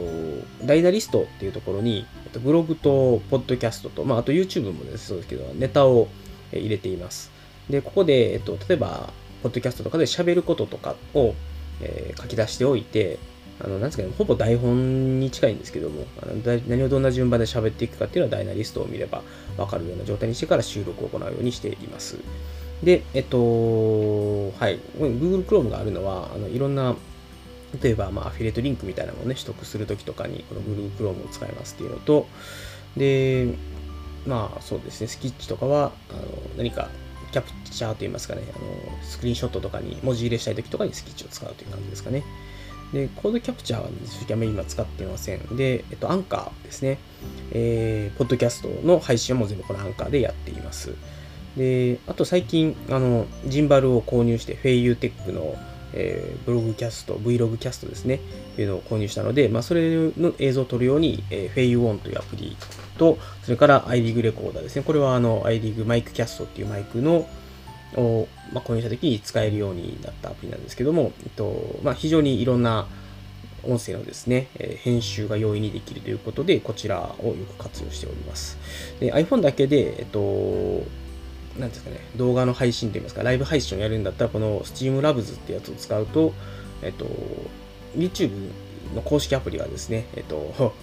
[0.66, 6.08] ダイナリストっていうところに、えっと、ブログとポッドキャストと、まあ、あと YouTube もです、そうですけど、ネタを
[6.52, 7.30] 入れています。
[7.70, 11.34] で、ここで、えっと、例えば、ポッドキャストとかで喋ることとかを、
[11.80, 13.18] えー、書き出しておいて、
[13.62, 16.34] あの、なんですかね、ほぼ台本に近いんですけども、あの
[16.68, 19.22] 何をどんな順番で喋っていくかっていうのはダイナリストを見れば
[19.56, 22.18] わかるような状態にしてから収録を行うようにしています。
[22.82, 26.96] で、えっと、はい、Google Chrome があるのは、あのいろんな、
[27.82, 32.26] 例えば、まあ、アフィリエイトリンクみたいなものをね、取得するときとかに、この Google Chrome を使いますっていうのと、
[32.96, 33.48] で、
[34.26, 36.22] まあ、そうですね、スキッチとかは、あの
[36.56, 36.88] 何か
[37.30, 42.24] キャプチャーといいますかね、あのスクリーンショットとかに文字入れしたい時とかにスキッチを使うという感じですかね。
[42.92, 45.56] で、コードキャプチャーは正直あまり今使っていません。
[45.56, 46.98] で、えっと、アンカーですね。
[47.52, 50.94] えー、ポッドキャストの配信はもう全部このアンカーでやっています。
[51.56, 55.56] で、あと最近、あの、ジンバルを購入して、フェイユーテックの、
[55.92, 58.20] えー、ブログキャスト、Vlog キャストですね、
[58.56, 62.56] というのを購入したので、まあ、それの映像を撮るように、えー、フェイユーオンというアプリ
[63.00, 64.82] と、それから iRig レコーダーですね。
[64.82, 67.26] これはあの iRig マイクキャストっていうマイクの
[67.96, 72.86] を、まあ、購入した時に使えるようになったアプリなんですけども、えっとまあ、非常にいろんな
[73.62, 78.58] 音声のですね、え編集が容易にできるということで、こちらをよく活用しております。
[79.00, 80.86] で iPhone だけで、えっと、
[81.58, 86.32] なんですかね、動画の配信といいますか、ライブ配信をやるんだったら、この Steam Labs ってやつを使うと、
[86.82, 87.06] えっと、
[87.96, 88.30] YouTube
[88.94, 90.74] の公式アプリがですね、えっと、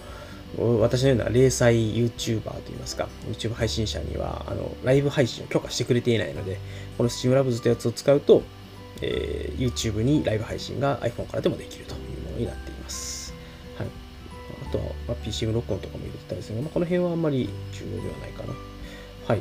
[0.56, 6.58] 私のような零細 YouTuber といいますか、YouTube 配信者には、あの、ライブ配信を許可してくれていないので、
[6.96, 8.42] この SteamLabs というやつを使うと、
[9.02, 13.34] えー、YouTube にライブ配信が iPhone からでもできるというものになっています。
[13.76, 13.88] はい。
[14.68, 16.60] あとは、まあ、PCM 録音とかも入れてたりすね。
[16.60, 18.54] まあ、この辺はあんまり重要ではないかな。
[19.26, 19.40] はい。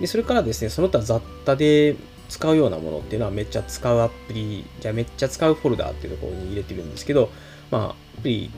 [0.00, 1.96] で、それからですね、その他雑多で
[2.28, 7.30] 使うようなものっていうのはめっちゃ使うアプリ、じゃあめっちゃ使うフォルダーっていうところに入れてるんですけど、
[7.70, 8.50] まあ、アプリ、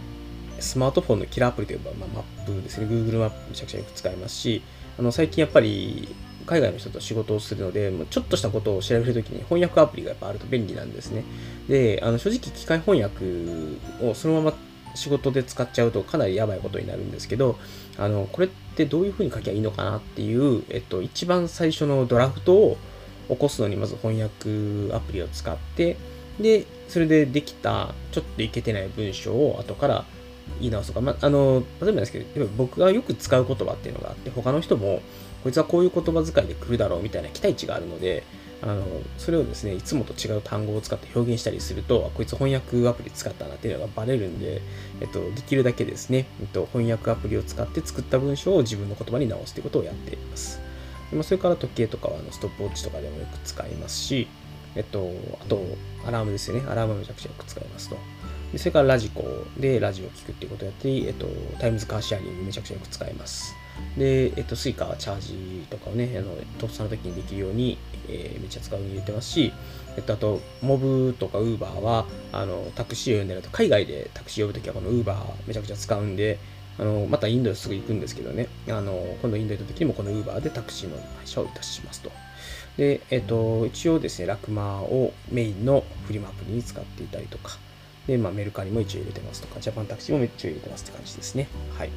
[0.61, 2.87] スマートフォンのキラーアプリといえば、まあ、マップですね。
[2.87, 4.63] Google マップめちゃくちゃよく使いますし、
[4.99, 6.15] あの、最近やっぱり
[6.47, 11.25] 海外の人と仕事をするので、ちょっとしたことを調べるときに翻訳アプリがやっぱあると便利なんですね。
[11.69, 13.25] で、あの正直機械翻訳
[14.05, 14.55] をそのまま
[14.95, 17.57] 仕事で使っちゃうとかなりやばいことになるんですけど、
[17.99, 22.77] あの、これってどういうふうに書きゃいいのかなっていう、えっと、一番最初のドラフトを
[23.29, 25.97] 起こすのにまず翻訳アプリを使って、
[26.41, 30.05] で、それでできたちょっといけてない文章を後から
[30.59, 35.03] 言い直すとか、まあ、あの、例えばですけど、僕がよく使う言葉っていうのがあって、他の人も、
[35.43, 38.25] こいつはこういう言葉遣いで来るだろうみたいな期待値があるので、
[38.63, 38.85] あの、
[39.17, 44.61] それをですね、いつもと違う単語を使って表現したりすると、こいつ翻訳アプリ使ったなっていうのがバレるんで、
[45.01, 50.61] えっと、できるだけですね、えっと、翻訳アプリを使って作った文章を自分の言葉に直すということをやっています。
[51.13, 54.29] まそれから時計とかはあのストップウォッチとかでもよく使いますし、
[54.77, 55.11] えっと、
[55.41, 55.61] あと、
[56.07, 56.63] アラームですよね。
[56.69, 57.97] アラームめちゃくちゃよく使いますと。
[58.53, 61.27] でそれからラジコでラジオを聞くっていうことをやってえっと、
[61.59, 63.55] タイムズカーシェアリングめちゃくちゃよく使います。
[63.97, 69.53] で、えっと、スイカはチャージとかをね、あの、とっさの時にできるように、えー、めっちゃ使うように入れてますし、
[69.97, 76.39] えっと、あと、モブとかウーバーは、あの、タクシーを呼んでると、海外でタクシー呼ぶときはこのウーバーめちゃくちゃ使うんで、
[76.79, 82.11] あの、またインドすぐ行くんですけどね、あの、今度インド行った時にもこのウーバーでタクシーの配車をいたしますと。
[82.77, 87.59] で、えっと、一応ですね、ラクマをメインのフリマアプリに使っていたりとか、
[88.11, 91.47] で、まあ、メルカリも一応入れてますとか、ジャパンタクシーも一応入れてますって感じですね。
[91.79, 91.91] はい。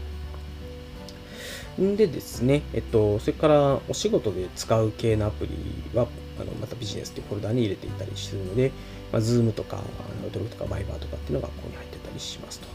[1.82, 6.08] んでですね、えっと、それからお仕事で使う系のアプリは、
[6.40, 8.72] あのまたビジネスっていうフォルダに入れていたりするので、
[9.12, 12.68] まあ、Zoom とか、あのドルとかバイバーとかっていうのがここに入ってたりしますと。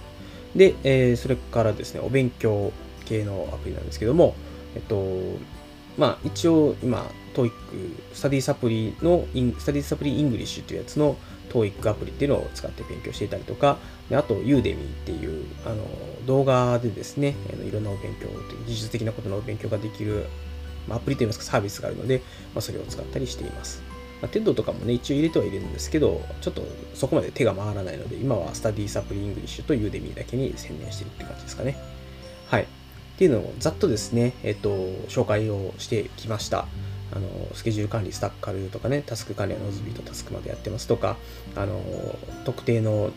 [0.57, 2.73] で、えー、それからですね、お勉強
[3.05, 4.35] 系のアプリなんですけども、
[4.75, 5.07] えっと、
[5.97, 7.53] まあ一応今、TOEIC、
[8.15, 9.27] スタディサプリの、
[9.61, 11.17] スタディサプリイングリッシュというやつの
[11.49, 13.79] TOEIC アプリっていうのを使って勉強していたりとか、
[14.13, 15.85] あと、ユーデミーっていう、あの、
[16.27, 17.35] 動画でですね、
[17.67, 18.29] いろんなお勉強、
[18.67, 20.27] 技術的なことのお勉強ができる、
[20.87, 22.23] ま、アプリといいますかサービスがあるので、
[22.55, 23.83] ま、それを使ったりしています。
[24.21, 26.63] まあ、TED とかもね、一応入れてはいるんですけど、ちょっと
[26.95, 31.77] そこまで手が回らないので、今はスタディサプリイングリッシュとユーデミーだけに専念してるって感じですかね。
[32.49, 32.63] はい。
[32.63, 32.67] っ
[33.19, 34.71] ていうのをざっとですね、えっと、
[35.09, 36.67] 紹介をしてきました。
[37.13, 41.17] あのスケジュール管理、スタッカルとかね、タスク管理はノズビーとタスクマでやってますとか、
[41.57, 41.81] あの
[42.45, 43.11] 特定の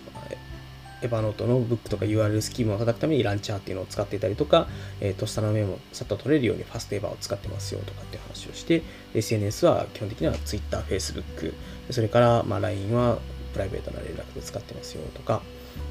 [1.01, 4.67] エヴァノートのブックとか URL スキームを叩くためにランチャーっていうのを使っていたりとか、
[4.99, 8.83] えー、と下のメモさっと取れるようにファストエヴァを使ってますよとかっていう話をして、
[9.15, 11.53] SNS は基本的には Twitter、Facebook、
[11.89, 13.17] それからまあ LINE は
[13.53, 15.41] プライベートな連絡で使ってますよとか、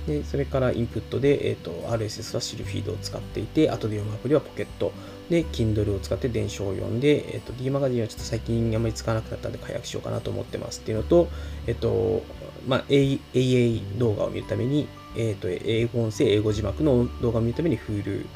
[0.06, 4.92] でそれからインプットで、えーと、RSS はシルフィードを使っていて、後で読むアプリはポケット、
[5.30, 11.28] で、Kindle を使って電子を読んで、えっ、と、D マガジンはちょっと最近あまり使わなくなったんで解約しようかなと思ってますっていうのと、
[11.68, 12.22] えっ、と、
[12.66, 18.26] まあ、AA 動画を見るために、えっ、と、英語音声、英語字幕の動画を見るために Hulu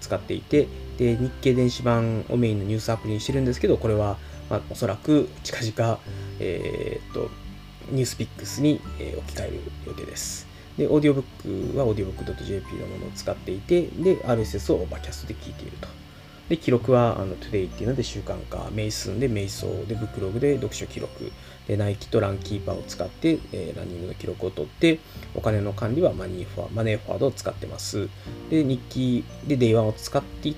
[0.00, 4.16] 使っていて、で、日経電子版をメインのニュースアプリにしてるんですけど、これは、
[4.48, 5.98] まあ、おそらく近々、
[6.38, 7.30] えっ、と、
[7.90, 10.46] ニュースピックスに、え置き換える予定です。
[10.78, 16.03] で、オーディオブックは audiobook.jp のものを使っていて、で、RSS をオーバーキャストで聞いていると。
[16.48, 21.32] で、記録は、あの、トゥデイっていうので習慣化、メイスンで瞑想で、ブックログで読書記録、
[21.66, 24.98] で、ナイキとランキーパーを使って、えー、ランニングの記録を取って、
[25.34, 28.08] お金の管理はマニーフォワマネーフォワードを使ってます。
[28.50, 30.56] で、日記でデイワンを使ってい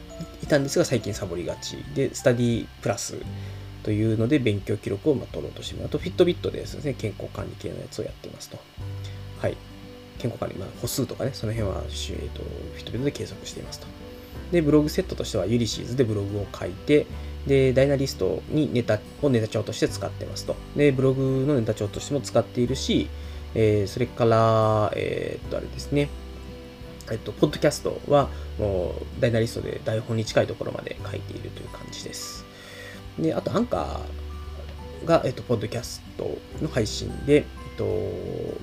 [0.49, 1.77] たんですが、最近サボりがち。
[1.95, 3.17] で、スタディプラス
[3.85, 5.87] というので勉強記録をま取ろうとしてます。
[5.87, 8.59] あと、フィットビットでですね、健康管理系のやつをやっていますと。
[9.41, 9.57] はい。
[10.19, 13.87] 健康管理、まあ、歩数とかね、その辺は、えーと、フィットビットで計測していますと。
[14.53, 17.07] で、ブログセットとしては、ユリシーズでブログを書いて、
[17.47, 20.57] で、ダイナリストにネタをネタ帳として使ってますと。
[20.77, 23.09] で、ブログのネタ帳としても使っているし、
[23.55, 26.09] えー、それから、えー、っと、あれですね、
[27.11, 28.29] えっと、ポッドキャストは、
[28.59, 32.45] もう、ダイナリストで台本に近いところまで書いているという感じです。
[33.19, 37.45] で、あと、アンカーが、えっと、ポッドキャストの配信で、
[37.77, 37.85] と、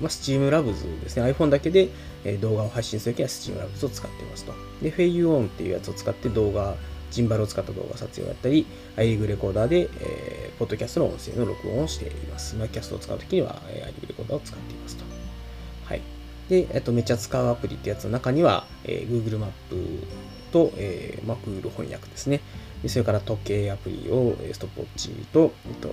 [0.00, 1.88] まあ、Steam Labs ですね、iPhone だけで、
[2.24, 4.52] え動画を配信するときは Steam Labs を使っていますと。
[4.82, 6.76] で、フェイユオンっていうやつを使って動画、
[7.10, 12.56] ジンバルを使った動画撮影をやったり、iRig レコーダーで、えー、ポッドキャストの音声の録音をしています。
[12.56, 15.04] マイキャストを使うときには、えー、iRig レコーダーを使っていますと。
[15.84, 16.02] はい。
[16.48, 19.76] で、えっと、めっちゃ使うアプリってやつの中には、えー、Google マップ
[20.50, 22.40] と、えーまあ、Google 翻訳ですね。
[22.82, 25.88] でそれから時計アプリを、ストップウォッチと、えっと、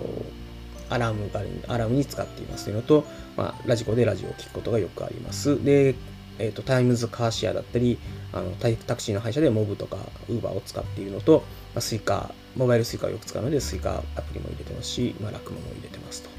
[0.91, 1.30] アラーム
[1.67, 3.06] アラームに使っていますというのと、
[3.38, 5.63] まあ、ラジコでラジオを聞くことがよくあります。
[5.63, 5.95] で、
[6.38, 7.97] えっと、タイムズカーシェアだったり、
[8.34, 16.30] あのタクシーの配車でモブとかウーバーを使っているのと、まあ、スイカ、モバイルスイカをよく使うので、スイカアプリも入れてますし、まあ、ラクマも入れてますと。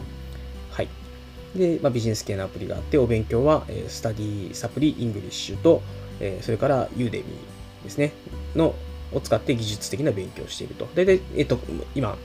[0.70, 0.88] はい。
[1.56, 5.82] で、まあ、ビジネス系のアプリがあって、お勉強は、えー、スタディサプリイングリッシュと、
[6.20, 8.12] えー、それからユーデミーですね、
[8.54, 8.74] の、
[9.12, 10.88] を使って技術的な勉強をしていると。
[10.94, 11.58] 大体、えっ、と、
[11.94, 12.16] 今、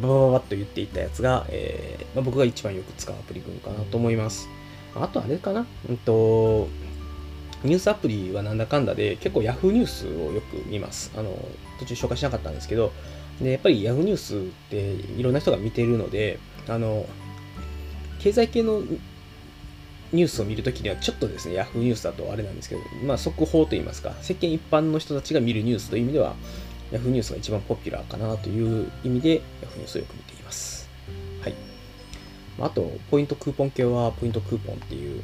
[0.00, 4.48] バババッと言っていったやつが、えーまあ、僕が一番よく使うアプリ群かなと思います。
[4.94, 5.66] あとあれかな？
[5.88, 6.68] うんと、
[7.64, 11.12] ニュースアプリはなんだかんだで結構 Yahoo ニュースをよく見ます。
[11.16, 11.36] あの、
[11.78, 12.92] 途中紹介しなかったんですけど、
[13.40, 17.06] でやっぱり Yahoo ニュースっていろんな人が見てるので、あの、
[18.18, 18.82] 経済系の
[20.10, 26.34] ニュースを見るときにはちょっとですね、Yahoo ニュースだとあれなんですけど、まあ速報といいますか、世間一般の人たちが見るニュースという意味では、
[26.92, 30.88] Yahoo ニュースが一番ポピュラーかなという意味で Yahoo ニュースをよく見ています。
[31.42, 31.54] はい。
[32.60, 35.22] あと、ポイントクーポン系はポイントクーポンっていう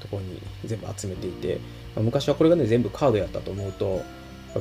[0.00, 1.58] ところに全部集めていて、
[1.94, 4.02] まあ、昔はこれがね、全部カードやったと思うと、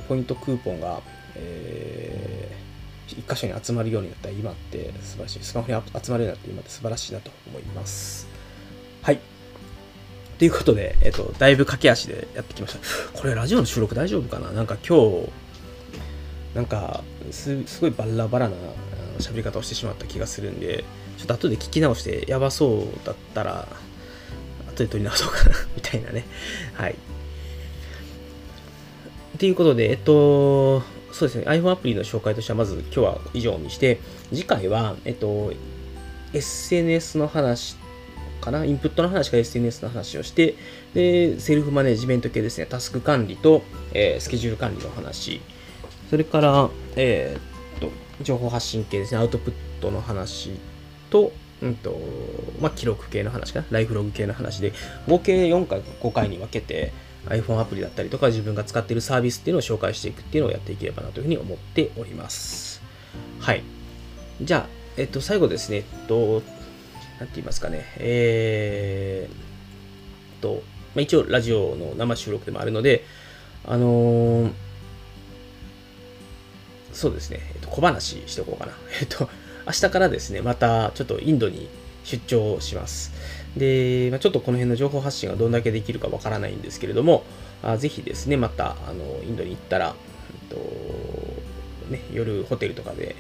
[0.08, 1.02] ポイントクーポンが、
[1.36, 5.40] えー、一箇所に集まるようになった今って素晴らしい。
[5.44, 8.28] スマホに集まるようになって今って素晴らしいなと思います。
[9.02, 9.20] はい。
[10.38, 13.20] ということで、えっと、だいぶ駆け足でやってきました。
[13.20, 14.52] これラジオの収録大丈夫かな？
[14.52, 15.30] なんか今日、
[16.56, 18.56] なんかす、すごいバラバラな
[19.20, 20.84] 喋り方をしてしまった気がするんで、
[21.18, 23.68] ちょっと後で聞き直してやばそうだったら、
[24.70, 26.26] 後で撮り直そうかな みたいなね。
[26.74, 26.96] はい。
[29.38, 30.80] ということで、えっと、
[31.12, 35.52] そうですね、iPhone アプリの紹介としては、まず今日は以上にして、次回は、えっと、
[36.34, 37.76] SNS の話
[38.40, 40.56] かな、インプットの話か SNS の話をして、
[40.94, 43.64] で、セルフマネジメント系ですね、タスク管理と、
[43.94, 45.42] えー、スケジュール管理の話、
[46.10, 47.92] それから、えー、っと、
[48.24, 50.52] 情報発信系ですね、アウトプットの話
[51.10, 51.98] と、うんと、
[52.60, 54.74] まあ、記録系の話かな、ライフログ系の話で、
[55.08, 56.94] 合計4回、5回に分けて、
[57.28, 62.82] iPhone アプリだったりとか、自分が使っているサービスっていうのを紹介していくっていうのをやっていければなというふうに思っております。
[63.40, 63.64] はい。
[64.42, 66.44] じゃあ、えっと、最後ですね、えっと、
[67.20, 69.46] なんて言いますかね、えー、
[70.46, 70.62] と、
[70.94, 73.04] まあ、一応ラジオの生収録でもあるので、
[73.66, 74.52] あのー、
[76.96, 78.72] そうですね、えっと、小話しておこうかな。
[79.00, 79.30] えっと、
[79.68, 81.68] 明日からですね、またちょっとインドに
[82.06, 83.12] 出張します。
[83.58, 87.24] で、まあ、ちょっとこの辺の情報発信がどんだけできるかわからないんですけれども、
[87.64, 89.94] あぜひですね、またあのインドに行ったら、
[90.50, 93.16] えっとね、夜ホテルとかで、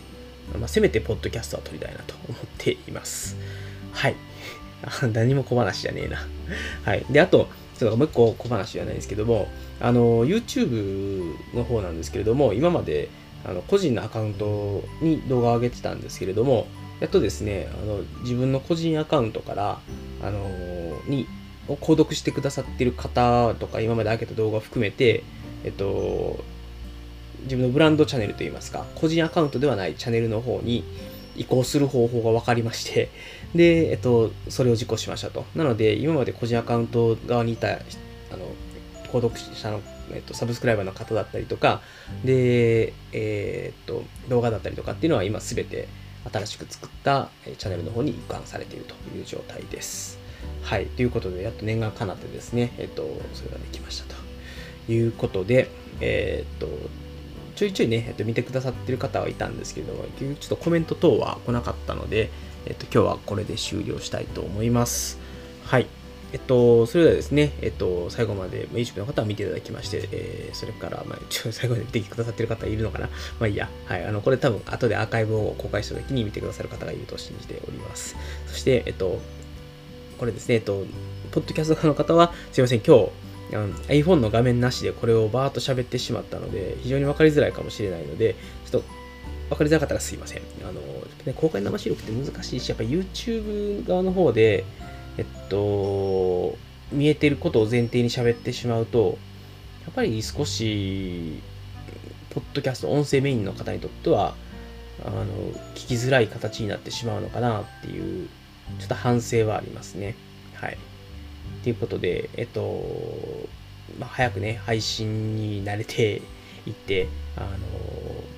[0.58, 3.36] まあ、せめてポッドキャストは撮りたいなと思っています。
[3.92, 4.16] はい。
[5.14, 6.26] 何も小話じゃねえな。
[6.84, 7.06] はい。
[7.10, 9.48] で、あと、ちょっともう一個小話じゃないんですけども、
[9.82, 13.10] あの、YouTube の方なんですけれども、今まで
[13.48, 16.68] あの個人のアカウントに動画を上げてたんですけれども、
[17.00, 19.80] やっとですね、あの自分の個人アカウントから、
[20.24, 20.40] あの
[21.08, 21.28] に、
[21.68, 25.24] を購読してくださってる方とか、今まで上げた動画を含めて、
[25.64, 26.44] えっと、
[27.44, 30.84] 自分のブランドチャンネルといいますか、個人アカウントではないチャンネルの方に
[31.36, 33.10] 移行する方法が分かりまして、
[33.54, 35.46] で、えっと、それを実行しましたと。
[35.56, 37.72] なので、今まで個人アカウント側にいた、あ
[38.38, 38.46] の、
[39.12, 39.82] 購読者の
[40.14, 41.82] えっと、サブスクライバーの方だったりとか、
[42.24, 45.88] で、えー、っと、動画だったりとかっていうのは今すべて
[46.32, 50.20] 新しく作ったチャンネルの方に移管されているという状態です。
[50.62, 50.88] はい。
[50.88, 53.04] ということで、やっと念願かなってですね、えっと、
[53.34, 54.16] それができました
[54.86, 55.70] ということで、
[56.02, 56.68] えー、っと、
[57.56, 62.30] ちょいちょいね、えっと、見てくださってる方はいたんですけど、結局ちょっとコメント等は来なかったので、
[62.66, 65.20] えっと、今日はこれで終了したいと思います。
[65.64, 65.88] はい。
[66.34, 73.08] えっと、それではですね、えっと、最後まで、まあ、YouTube の方は見ていただきまして、えー、それから、まあ、ちょ最後まで見てくださってる方いるのかな
[73.40, 73.70] まあいいや。
[73.86, 74.06] はい。
[74.06, 78.16] あの、これ多分、後でアーカイブを公開した時に見てくださる方がいると信じております。
[78.48, 79.20] そして、えっと、
[80.18, 80.86] これですね、えっと、
[81.32, 83.10] ポッドキャストの方は、すいません、今日、
[83.88, 88.36] iPhone の画面なしでこれをバーッと喋ってしまったので、非常に分かりづらいかもしれないので、
[88.70, 88.88] ちょっと
[89.50, 90.42] 分かりづらかったらすいません。
[90.64, 90.82] あの、
[91.26, 94.66] ね、公開生収録って難しいし、やっぱ YouTube 側の方で、
[95.18, 96.58] えっと、
[96.92, 99.18] 見えてることを前提に喋ってしまうと、
[99.84, 101.42] やっぱり少し、
[102.30, 104.36] ポッドキャスト、音声メインの方にとっては、
[105.06, 105.26] あの、
[105.76, 108.28] 聞きづらい形になってしまうのかなっていう、
[108.80, 110.16] ちょっと反省はありますね。
[110.56, 110.78] はい。
[111.64, 112.84] ということで、えっと、
[114.00, 116.22] まあ、早くね、配信に慣れて
[116.66, 117.08] いって、
[117.38, 117.48] あの、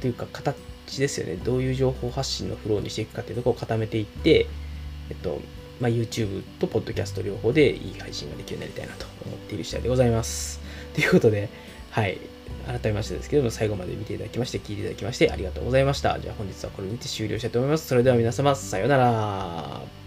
[0.01, 0.55] というか、形
[0.99, 1.35] ですよね。
[1.35, 4.47] どういう情報発信のフローにしていくかっていうところを固めていって、
[5.09, 5.41] えっと、
[5.79, 10.59] まあ、YouTube と Podcast 両方でいい配信ができるようになりたいなと思っている次第でございます。
[10.93, 11.49] ということで、
[11.91, 12.17] はい。
[12.65, 16.19] 改めましてですけども、最後まで見ていただきまして、聞いていただきまして、ありがとうございました。
[16.19, 17.87] じゃあ本日はこれにて終了したいと思います。
[17.87, 20.06] それでは皆様、さようなら。